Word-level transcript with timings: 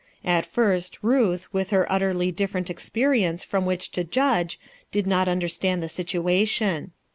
At 0.25 0.47
first, 0.47 0.97
Ruth, 1.03 1.45
with 1.53 1.69
her 1.69 1.85
utterly 1.87 2.31
different 2.31 2.71
experience 2.71 3.43
from 3.43 3.67
which 3.67 3.91
to 3.91 4.03
judge, 4.03 4.59
did 4.91 5.05
not 5.05 5.27
understand 5.27 5.83
the 5.83 5.89
situation. 5.89 6.91